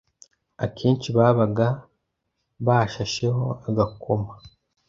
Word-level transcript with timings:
akenshi 0.65 1.09
babaga 1.17 1.67
bashasheho 2.65 3.45
agakoma. 3.67 4.31